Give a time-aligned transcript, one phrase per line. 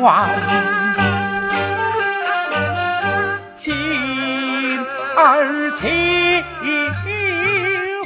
[0.00, 0.28] 望，
[3.56, 4.80] 金
[5.16, 6.42] 儿亲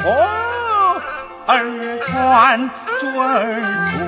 [0.00, 1.00] 和
[1.46, 3.60] 儿团准儿
[3.90, 4.00] 水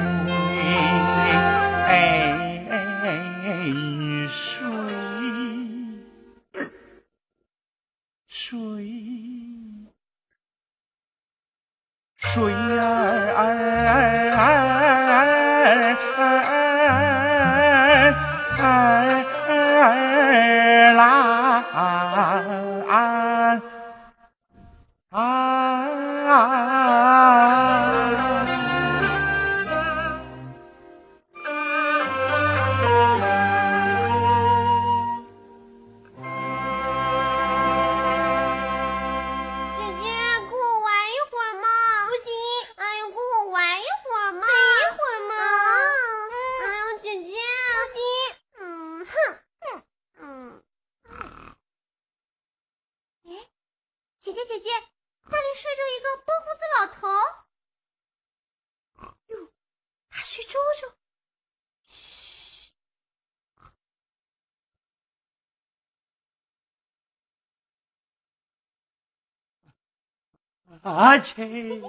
[70.82, 71.82] 阿亲，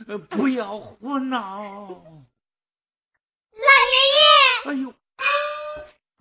[0.30, 1.62] 不要胡闹！
[3.52, 3.60] 老
[3.90, 4.20] 爷爷，
[4.64, 4.94] 哎呦，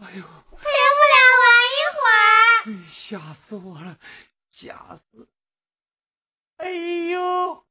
[0.02, 2.00] 哎呦，陪不了玩一会
[2.72, 2.88] 儿！
[2.90, 4.00] 吓死我了，
[4.50, 5.28] 吓死！
[6.56, 7.68] 哎呦，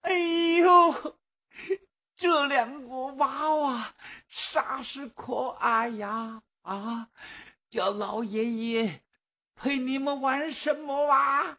[0.00, 1.18] 哎呦，
[2.16, 3.94] 这两个娃娃
[4.28, 6.42] 啥是可爱呀！
[6.62, 7.10] 啊！
[7.68, 9.04] 叫老爷爷
[9.54, 11.42] 陪你们玩什么啊？
[11.42, 11.58] 玩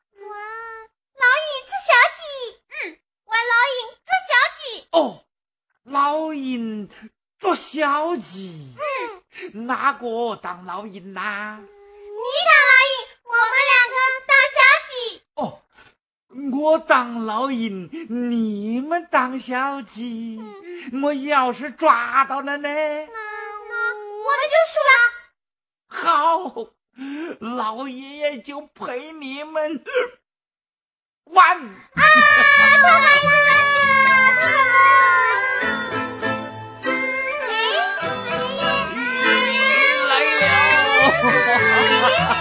[1.13, 2.23] 老鹰捉小鸡。
[2.69, 4.87] 嗯，玩老鹰捉小鸡。
[4.91, 5.27] 哦，
[5.83, 6.89] 老鹰
[7.39, 8.75] 捉小鸡。
[9.53, 11.59] 嗯，哪个当老鹰呐？
[11.59, 11.65] 你
[12.45, 13.95] 当老鹰，我们两个
[14.27, 14.91] 当小鸡。
[15.35, 15.61] 哦，
[16.59, 17.89] 我当老鹰，
[18.29, 20.41] 你们当小鸡。
[21.03, 22.69] 我要是抓到了呢？
[22.69, 22.73] 我
[24.35, 24.91] 们就输了。
[25.89, 26.73] 好，
[27.39, 29.83] 老爷爷就陪你们
[31.25, 31.57] 玩。
[31.57, 32.01] 啊！
[32.83, 33.51] 老爷爷
[41.29, 42.33] Oh,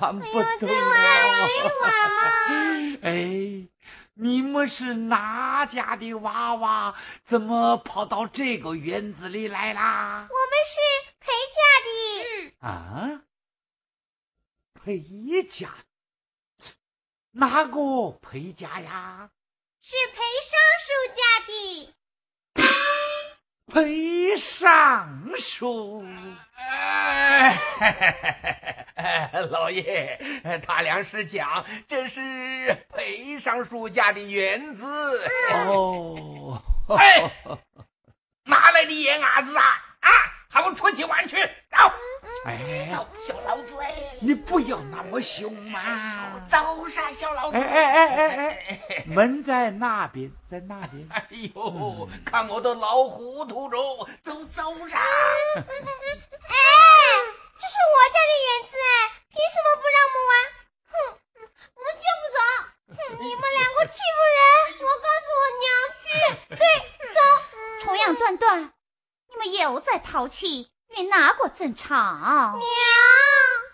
[0.00, 1.48] 玩不动了！
[3.02, 3.68] 哎，
[4.14, 6.94] 你们是哪家的娃娃？
[7.24, 10.28] 怎么跑到这个园子里来啦？
[10.28, 10.80] 我们是
[11.20, 11.90] 裴家的。
[12.66, 13.22] 啊，
[14.74, 15.70] 裴家？
[17.32, 19.30] 哪个裴家呀？
[19.80, 21.94] 是裴尚书家的。
[23.72, 26.04] 裴尚书。
[29.50, 30.18] 老爷，
[30.66, 34.86] 他俩是讲这是裴尚书家的园子。
[35.66, 37.30] 哦，哎，
[38.44, 39.64] 哪来的野伢子啊？
[40.00, 40.10] 啊，
[40.48, 41.36] 还不出去玩去？
[41.70, 41.76] 走！
[42.44, 43.80] 哎，走，小老子！
[43.82, 46.40] 哎，你不要那么凶嘛！
[46.48, 47.56] 走啥，小老子！
[47.56, 48.28] 哎哎哎哎
[48.68, 51.08] 哎， 门在那边，在那边。
[51.10, 54.98] 哎呦，看我都老糊涂了，走走啥！
[55.56, 55.60] 哎，
[57.58, 58.72] 这是我家的园子，
[59.30, 60.32] 凭什么不让我们玩？
[60.88, 60.94] 哼，
[61.74, 62.38] 我们就不走！
[62.94, 64.40] 哼，你们两个欺负人！
[64.80, 65.66] 我告诉我娘
[66.02, 66.06] 去。
[66.56, 66.62] 对，
[67.14, 67.18] 走。
[67.80, 68.72] 重阳断断，
[69.30, 71.94] 你们又在淘气，与哪个争吵？
[71.94, 72.62] 娘，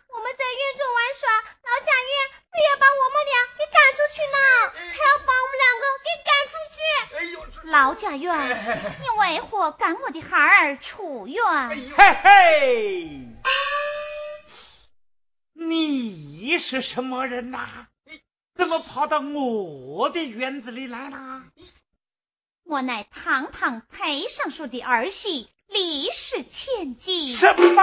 [0.09, 1.31] 我们在院中玩耍，
[1.63, 2.13] 老贾院
[2.51, 4.39] 非要把我们俩给赶出去呢，
[4.93, 6.77] 他要把我们两个给赶出去。
[7.17, 7.35] 哎呦，
[7.71, 11.43] 老贾院，你为何赶我的孩儿出院？
[11.97, 13.31] 嘿嘿。
[15.57, 17.87] 你你是什么人呐？
[18.55, 21.45] 怎么跑到我的院子里来了？
[22.65, 27.33] 我乃堂堂裴尚书的儿媳，李氏千金。
[27.33, 27.83] 什么？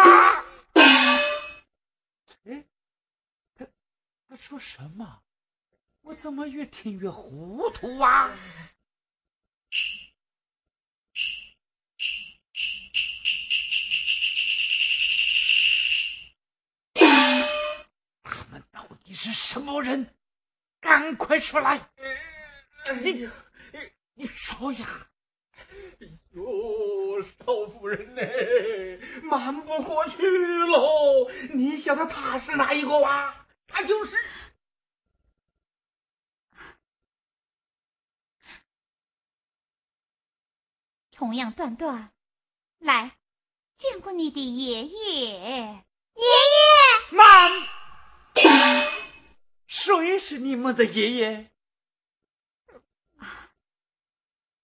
[2.45, 2.65] 哎，
[3.55, 3.67] 他
[4.29, 5.23] 他说什么？
[6.01, 8.35] 我怎么越听越糊涂啊？
[18.23, 20.15] 他们到底是什么人？
[20.79, 21.79] 赶快出来！
[23.03, 23.29] 你
[24.15, 25.07] 你说呀！
[26.31, 26.43] 哟，
[27.21, 28.21] 少夫人呢？
[29.23, 31.29] 瞒不过去喽！
[31.53, 33.47] 你晓得他是哪一个哇？
[33.67, 34.17] 他就是
[41.11, 42.11] 同样断断，
[42.79, 43.17] 来
[43.75, 45.85] 见过你的爷爷。
[46.13, 47.51] 爷爷，慢！
[49.67, 51.51] 谁是你们的爷爷？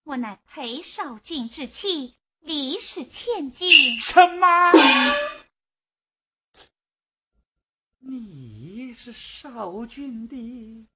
[0.03, 2.16] 我乃裴少俊之妻，
[2.47, 3.99] 李氏千金。
[3.99, 4.71] 什么？
[7.99, 10.87] 你是少君的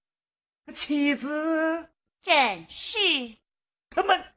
[0.73, 1.89] 妻子？
[2.21, 2.99] 正是。
[3.89, 4.33] 他们，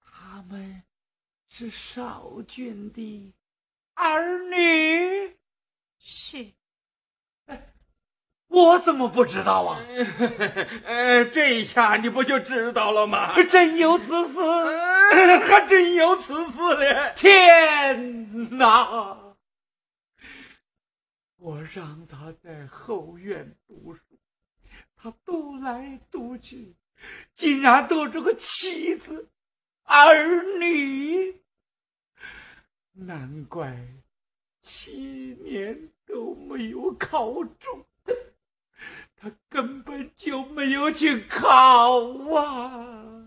[0.00, 0.82] 他们
[1.48, 3.32] 是少君的
[3.92, 5.38] 儿女？
[6.00, 6.52] 是。
[8.54, 9.80] 我怎么不知道啊？
[10.86, 13.34] 呃，这一下你不就知道了吗？
[13.50, 14.38] 真有此事，
[15.44, 17.12] 还真有此事嘞！
[17.16, 19.34] 天哪！
[21.36, 24.00] 我让他在后院读书，
[24.96, 26.76] 他读来读去，
[27.32, 29.28] 竟然读出个妻子、
[29.82, 31.42] 儿女，
[32.92, 33.76] 难怪
[34.60, 37.84] 七年都没有考中。
[39.16, 42.00] 他根本就没有去考
[42.36, 43.24] 啊！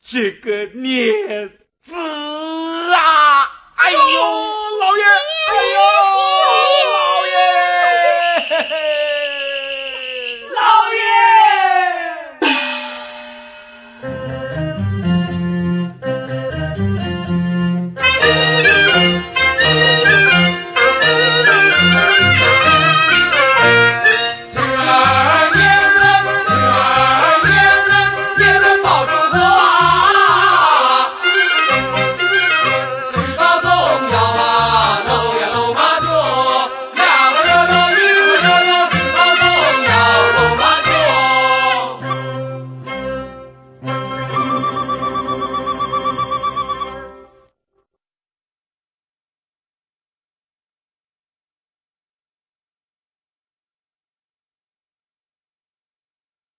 [0.00, 1.48] 这个孽
[1.80, 1.94] 子
[2.94, 3.44] 啊！
[3.76, 3.98] 哎呦，
[4.78, 5.04] 老爷！
[5.04, 5.78] 哎呦，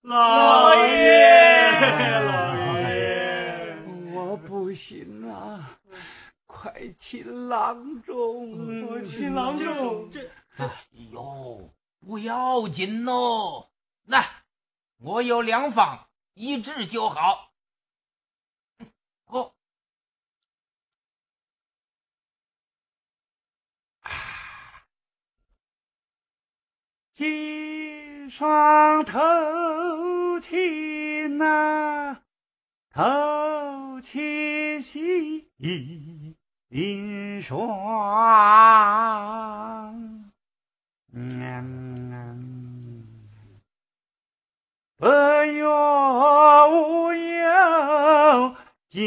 [0.06, 1.72] 老爷，
[2.22, 3.76] 老爷，
[4.14, 5.80] 我不行了！
[6.46, 10.70] 快请郎中，我请郎中，这哎
[11.12, 13.72] 呦，不要紧哦，
[14.04, 14.44] 来，
[14.98, 17.52] 我有良方，一治就好。
[19.24, 19.56] 喝，
[27.12, 27.75] 几
[28.30, 29.20] 双头
[30.42, 32.18] 琴呐，
[32.94, 35.48] 头琴心
[37.42, 37.56] 霜。
[41.14, 43.06] 嗯，
[44.98, 48.56] 不要无忧，
[48.88, 49.00] 就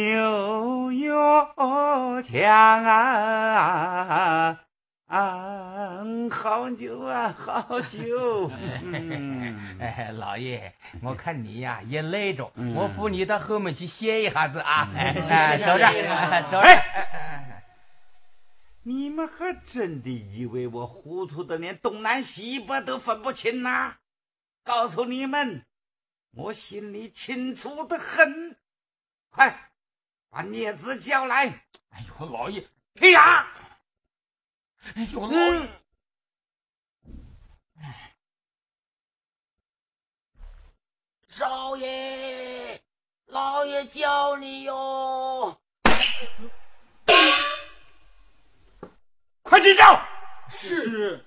[0.93, 2.85] 有强
[5.09, 6.05] 啊！
[6.31, 8.51] 好酒啊，好酒！
[8.85, 10.73] 嗯，哎，老爷，
[11.03, 14.91] 我看你呀也累着，我扶你到后面去歇一下子啊！
[14.95, 15.89] 哎， 哎走着，
[16.51, 16.69] 走着。
[18.83, 23.95] 你们还真的以为我糊涂的连东南西北都分不清呐？
[24.63, 25.65] 告诉你们，
[26.33, 28.57] 我心里清楚的很。
[29.31, 29.71] 快
[30.31, 31.47] 把镊子叫来！
[31.91, 33.47] 哎呦，老爷，去呀！
[34.95, 35.69] 哎呦，老爷，
[37.77, 37.89] 嗯，
[41.29, 42.83] 少爷，
[43.27, 45.61] 老爷叫你哟！
[49.43, 50.03] 快去叫！
[50.51, 51.25] 是少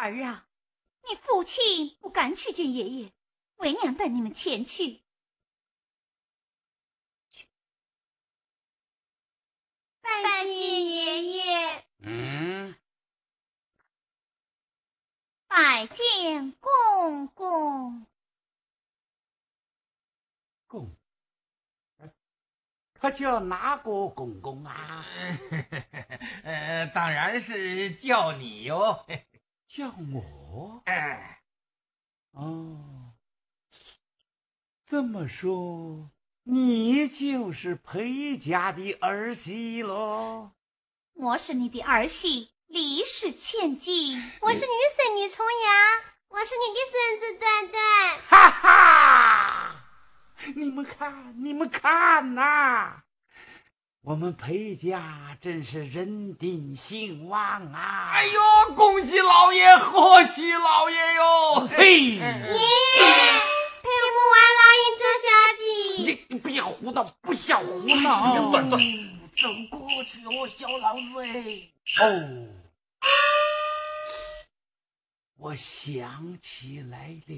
[0.00, 0.48] 儿啊，
[1.08, 3.12] 你父亲不敢去见爷爷，
[3.56, 5.02] 为娘带你们前去。
[10.00, 11.84] 拜见爷爷。
[11.98, 12.74] 嗯，
[15.46, 18.06] 拜见公公。
[20.66, 20.96] 公，
[22.94, 25.04] 他叫哪个公公啊？
[26.44, 29.04] 呃，当然是叫你哟。
[29.72, 30.82] 叫我？
[30.86, 31.42] 哎，
[32.32, 33.12] 哦，
[34.84, 36.10] 这么说，
[36.42, 40.50] 你就是裴家的儿媳喽？
[41.12, 44.16] 我是你的儿媳，李氏千金。
[44.40, 47.80] 我是你的孙女重阳，我是你的孙子段段。
[48.28, 49.84] 哈哈！
[50.56, 53.04] 你们看，你们看呐、
[54.02, 58.12] 我们裴家真是人丁兴旺啊！
[58.14, 61.68] 哎呦，恭喜老爷，贺喜老爷哟！
[61.68, 62.30] 嘿，爷爷，陪
[63.84, 65.28] 我们玩老鹰捉小
[65.58, 65.62] 鸡。
[66.02, 68.78] 你你别胡闹，不要胡闹！
[69.36, 71.68] 走过去哦，小老子哎。
[72.02, 72.48] 哦，
[75.36, 77.36] 我想起来了，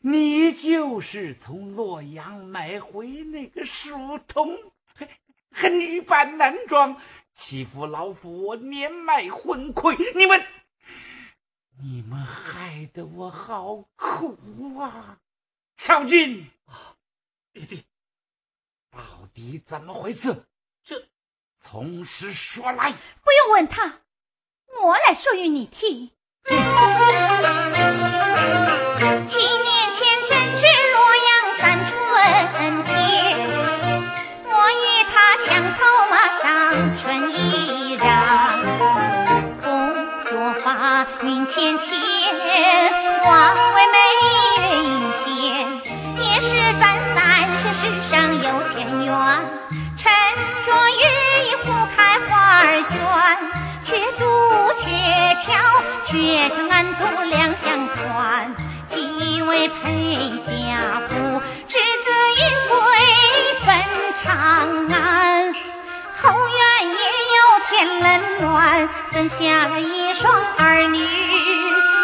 [0.00, 5.08] 你就是从洛阳买回那个书童，还
[5.50, 7.00] 还女扮男装，
[7.32, 10.46] 欺负老夫我年迈昏聩，你们，
[11.80, 15.20] 你们害得我好苦啊！
[15.76, 16.50] 少君，
[17.52, 17.84] 爹爹，
[18.90, 19.00] 到
[19.34, 20.46] 底怎么回事？
[20.82, 21.08] 这
[21.54, 22.92] 从实说来。
[22.92, 24.02] 不用问他，
[24.82, 26.10] 我来说与你听。
[26.48, 26.54] 七
[29.40, 30.62] 年前正值
[30.92, 31.94] 洛阳三春
[32.84, 32.94] 天，
[34.44, 36.46] 我与他墙头马上
[36.96, 37.34] 春意
[37.94, 38.06] 染，
[39.60, 39.66] 红
[40.30, 40.30] 作
[40.62, 41.98] 发云浅浅，
[43.24, 43.96] 化为美
[44.62, 45.26] 人映仙，
[46.16, 49.10] 也是咱三生石上有前缘。
[49.96, 50.12] 趁
[50.64, 51.02] 着雨
[51.48, 51.64] 一壶
[51.96, 51.96] 开
[52.28, 52.94] 花儿卷，
[53.86, 54.24] 却渡
[54.74, 54.90] 鹊
[55.36, 55.52] 桥，
[56.02, 58.52] 鹊桥暗度两相欢。
[58.84, 62.74] 几位陪家父，之子云归
[63.64, 63.68] 奔
[64.18, 64.26] 长
[64.88, 65.54] 安。
[66.20, 67.00] 后院也
[67.36, 67.38] 有
[67.68, 68.06] 天冷
[68.40, 70.98] 暖，生下了一双儿女，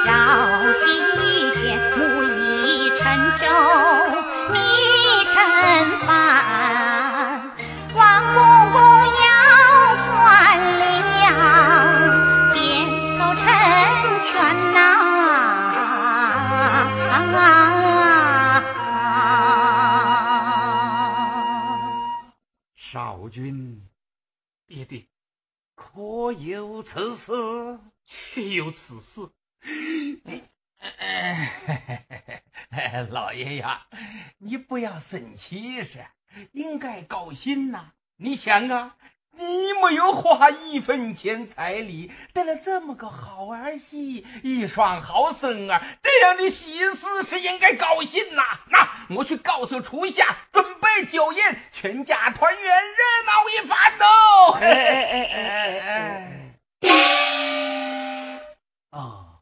[0.04, 0.12] 绕
[0.78, 0.84] 膝
[1.60, 3.44] 间，木已沉舟，
[4.52, 4.60] 迷
[5.24, 5.34] 尘
[23.32, 23.88] 君
[24.66, 25.06] 爹爹，
[25.74, 27.32] 可有此事？
[28.04, 29.30] 确有此事。
[32.68, 33.86] 哎，老爷呀，
[34.38, 36.12] 你不要生气噻，
[36.52, 39.21] 应该高兴呐、你想啊，你
[39.82, 54.52] 没有花一分钱彩礼，得了这么个好儿媳，一双好孙儿，这样的喜事是应该高兴呐、那我去告诉厨下，准备酒宴，全家团圆，热闹一番哦。
[54.60, 56.48] 哎哎哎哎哎
[56.80, 58.40] 哎！
[58.90, 59.40] 哦，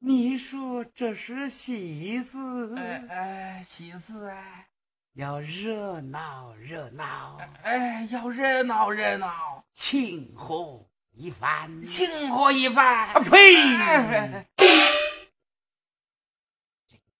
[0.00, 2.36] 你说这是喜事，
[2.76, 4.66] 哎哎，喜事哎。
[5.14, 11.84] 要热闹热闹，哎，要热闹热闹，庆贺一番。
[11.84, 13.10] 庆贺一番。
[13.10, 13.54] 啊呸！
[13.76, 14.48] 哎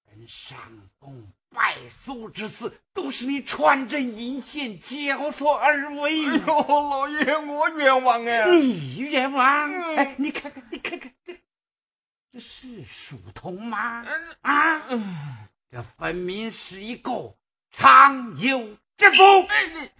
[0.07, 0.59] 跟上
[0.99, 6.27] 宫败诉之事，都是你穿针引线，教唆而为。
[6.27, 8.51] 哎呦，老爷，我冤枉哎！
[8.51, 9.71] 你冤枉！
[9.73, 11.41] 嗯哎，你看看，你看看，这
[12.29, 14.05] 这是书童吗？
[14.05, 17.37] 嗯啊，嗯，这分明是一个
[17.77, 19.23] 常有之妇。
[19.49, 19.91] 哎你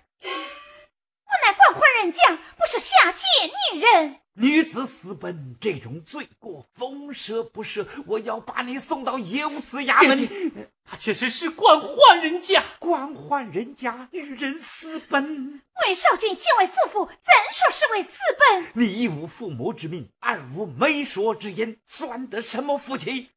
[1.27, 4.21] 我乃官宦人家，不是下贱女人。
[4.35, 7.87] 女子私奔这种罪过，封舍不赦。
[8.07, 10.71] 我要把你送到游司衙门。
[10.85, 15.61] 他确实是官宦人家，官宦人家与人私奔。
[15.85, 18.67] 魏少君结为夫妇，怎说是为私奔？
[18.75, 23.31] 你一无父母之命，二无媒妁之言，算得什么夫妻？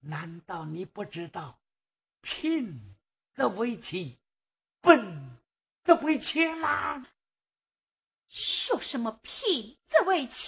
[0.00, 1.60] 难道你不知道，
[2.20, 2.95] 贫
[3.36, 4.16] 则为妻，
[4.80, 5.38] 笨
[5.84, 7.06] 则为妾吗？
[8.30, 10.46] 说什么贫则为妻，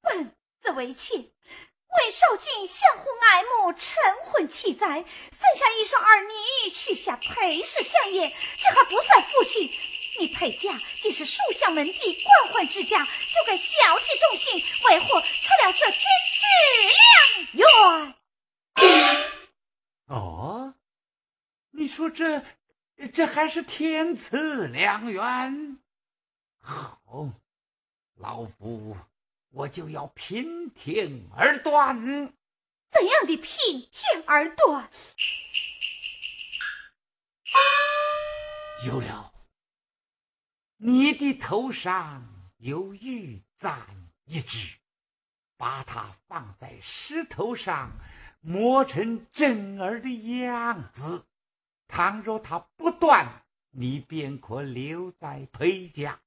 [0.00, 1.18] 笨则为妾？
[1.18, 9.70] 魏少君相互爱慕，成婚气在，生下一双儿女，许下配氏香烟，这还不算夫妻。
[10.18, 16.00] 你裴家既是书香门第、官宦之家，就该孝悌忠信，为何错了这天
[16.32, 17.66] 赐良
[18.06, 18.14] 缘？
[21.82, 22.44] 哦，你说这
[23.12, 25.78] 这还是天赐良缘？
[26.60, 27.02] 好，
[28.14, 28.96] 老夫
[29.50, 32.00] 我就要平天而断。
[32.88, 34.88] 怎样的平天而断？
[38.86, 39.34] 有了，
[40.76, 44.76] 你的头上有玉簪一只，
[45.56, 47.90] 把它放在石头上，
[48.40, 51.26] 磨成真儿的样子。
[51.94, 56.22] 倘若它不断，你便可留在裴家。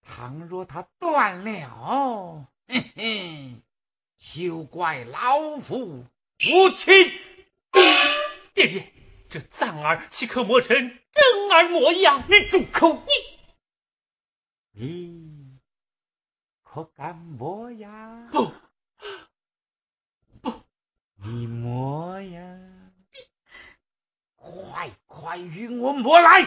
[0.00, 3.62] 倘若他断了，嘿嘿，
[4.16, 6.06] 休怪老夫
[6.46, 6.94] 无情。
[8.54, 8.92] 爹爹，
[9.28, 12.24] 这藏儿岂可磨成真儿模样？
[12.26, 13.04] 你住口！
[14.72, 15.58] 你你
[16.62, 18.26] 可敢磨呀？
[18.32, 18.50] 不
[20.40, 20.62] 不，
[21.16, 22.58] 你磨呀！
[24.44, 26.42] 快快与我磨来！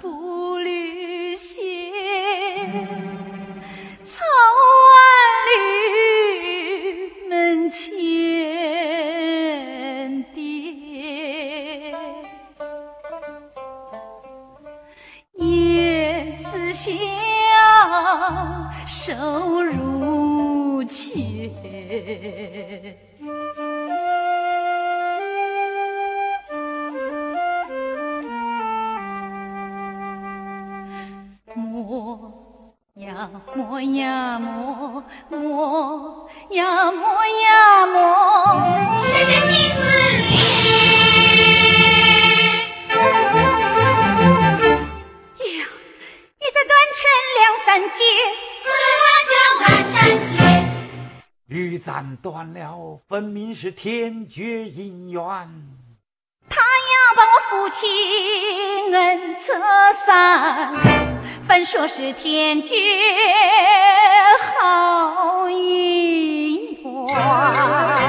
[0.00, 1.60] 缠不履鞋。
[4.02, 4.24] 草
[4.86, 4.96] 万
[5.46, 7.92] 缕门前
[10.32, 10.40] 蝶，
[15.34, 16.90] 叶子香，
[18.86, 19.12] 手
[19.62, 21.50] 如切。
[35.28, 37.02] 摸，摸呀磨
[37.42, 39.04] 呀摸。
[39.06, 39.78] 深深心思
[40.16, 40.20] 里，
[45.58, 45.60] 呀，
[46.38, 47.00] 玉簪断成
[47.36, 47.98] 两三截，
[48.64, 48.68] 怎
[48.98, 50.32] 么叫难难解？
[51.46, 55.79] 玉簪断了，分明是天绝姻缘。
[57.50, 57.84] 夫妻
[58.92, 59.52] 恩泽
[60.06, 60.72] 三，
[61.42, 62.76] 分说是天绝
[64.54, 67.99] 好姻缘。